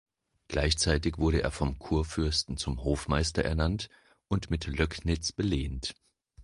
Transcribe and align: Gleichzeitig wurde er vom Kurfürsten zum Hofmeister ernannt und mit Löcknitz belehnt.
Gleichzeitig 0.47 1.19
wurde 1.19 1.43
er 1.43 1.51
vom 1.51 1.77
Kurfürsten 1.77 2.57
zum 2.57 2.83
Hofmeister 2.83 3.43
ernannt 3.43 3.87
und 4.29 4.49
mit 4.49 4.65
Löcknitz 4.65 5.31
belehnt. 5.31 5.93